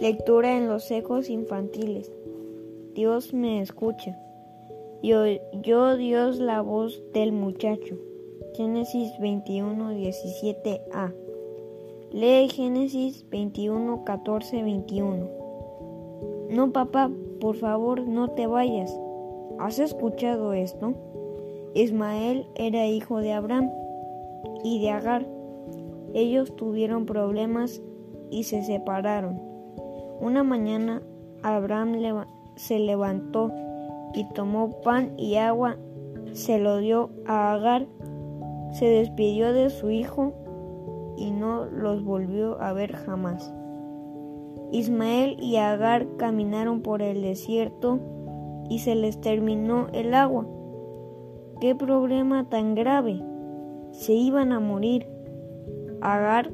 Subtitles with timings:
[0.00, 2.10] Lectura en los ecos infantiles.
[2.94, 4.18] Dios me escucha.
[5.02, 5.24] Yo,
[5.62, 7.98] yo Dios la voz del muchacho.
[8.54, 11.12] Génesis 21, 17a.
[12.12, 15.28] Lee Génesis 21, 14, 21.
[16.48, 18.98] No, papá, por favor, no te vayas.
[19.58, 20.94] ¿Has escuchado esto?
[21.74, 23.70] Ismael era hijo de Abraham
[24.64, 25.26] y de Agar.
[26.14, 27.82] Ellos tuvieron problemas
[28.30, 29.49] y se separaron.
[30.20, 31.02] Una mañana
[31.42, 31.96] Abraham
[32.56, 33.50] se levantó
[34.14, 35.76] y tomó pan y agua,
[36.32, 37.86] se lo dio a Agar,
[38.72, 40.34] se despidió de su hijo
[41.16, 43.52] y no los volvió a ver jamás.
[44.72, 47.98] Ismael y Agar caminaron por el desierto
[48.68, 50.46] y se les terminó el agua.
[51.60, 53.22] ¡Qué problema tan grave!
[53.92, 55.06] Se iban a morir.
[56.00, 56.50] Agar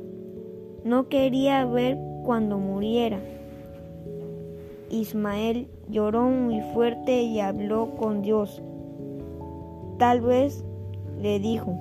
[0.84, 3.20] no quería ver cuando muriera.
[4.90, 8.62] Ismael lloró muy fuerte y habló con Dios.
[9.98, 10.64] Tal vez
[11.20, 11.76] le dijo,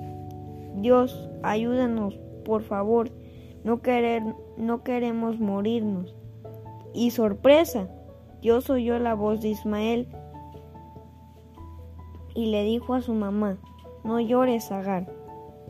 [0.76, 3.10] Dios, ayúdanos, por favor,
[3.64, 4.22] no, querer,
[4.56, 6.14] no queremos morirnos.
[6.94, 7.88] Y sorpresa,
[8.40, 10.08] Dios oyó la voz de Ismael
[12.34, 13.58] y le dijo a su mamá,
[14.04, 15.12] no llores, Agar,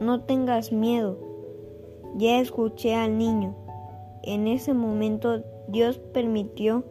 [0.00, 1.18] no tengas miedo.
[2.16, 3.54] Ya escuché al niño.
[4.22, 6.84] En ese momento Dios permitió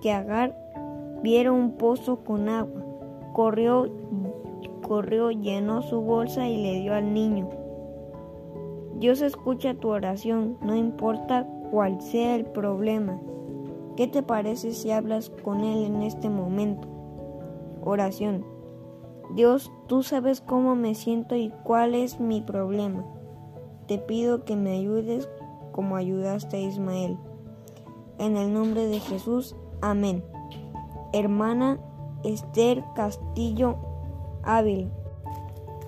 [0.00, 0.56] que Agar
[1.22, 2.82] viera un pozo con agua.
[3.32, 3.88] Corrió,
[4.86, 7.48] corrió, llenó su bolsa y le dio al niño.
[8.98, 13.18] Dios escucha tu oración, no importa cuál sea el problema.
[13.96, 16.88] ¿Qué te parece si hablas con Él en este momento?
[17.82, 18.44] Oración.
[19.34, 23.04] Dios, tú sabes cómo me siento y cuál es mi problema.
[23.86, 25.28] Te pido que me ayudes
[25.72, 27.16] como ayudaste a Ismael.
[28.18, 30.22] En el nombre de Jesús, Amén.
[31.14, 31.78] Hermana
[32.22, 33.78] Esther Castillo
[34.42, 34.90] Ávila.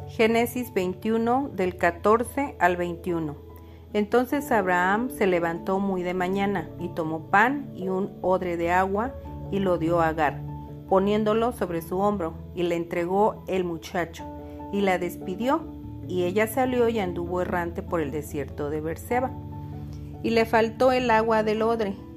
[0.08, 3.36] Génesis 21 del 14 al 21.
[3.92, 9.12] Entonces Abraham se levantó muy de mañana y tomó pan y un odre de agua
[9.50, 10.40] y lo dio a Agar,
[10.88, 14.24] poniéndolo sobre su hombro, y le entregó el muchacho,
[14.72, 15.62] y la despidió,
[16.08, 19.30] y ella salió y anduvo errante por el desierto de Berseba.
[20.22, 21.94] Y le faltó el agua del odre,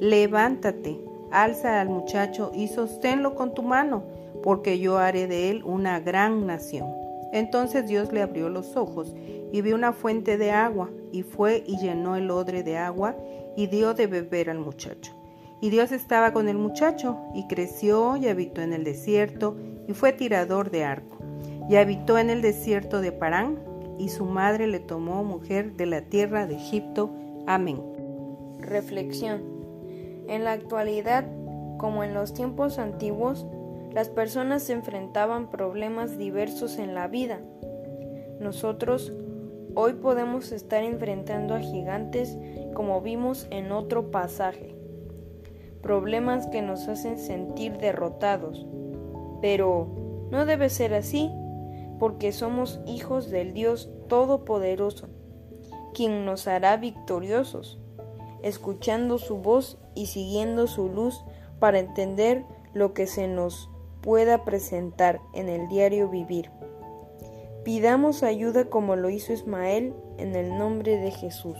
[0.00, 4.04] Levántate, alza al muchacho y sosténlo con tu mano,
[4.42, 6.92] porque yo haré de él una gran nación.
[7.32, 9.14] Entonces Dios le abrió los ojos
[9.52, 13.16] y vio una fuente de agua, y fue y llenó el odre de agua
[13.56, 15.12] y dio de beber al muchacho.
[15.60, 19.56] Y Dios estaba con el muchacho, y creció y habitó en el desierto,
[19.88, 21.18] y fue tirador de arco.
[21.70, 23.58] Y habitó en el desierto de Parán,
[23.98, 27.10] y su madre le tomó mujer de la tierra de Egipto.
[27.46, 27.80] Amén.
[28.60, 29.55] Reflexión.
[30.28, 31.24] En la actualidad,
[31.78, 33.46] como en los tiempos antiguos,
[33.92, 37.40] las personas enfrentaban problemas diversos en la vida.
[38.40, 39.12] Nosotros
[39.74, 42.36] hoy podemos estar enfrentando a gigantes
[42.74, 44.74] como vimos en otro pasaje.
[45.80, 48.66] Problemas que nos hacen sentir derrotados.
[49.40, 51.30] Pero no debe ser así,
[52.00, 55.08] porque somos hijos del Dios Todopoderoso,
[55.94, 57.80] quien nos hará victoriosos
[58.42, 61.24] escuchando su voz y siguiendo su luz
[61.58, 63.70] para entender lo que se nos
[64.02, 66.50] pueda presentar en el diario vivir.
[67.64, 71.56] Pidamos ayuda como lo hizo Ismael en el nombre de Jesús.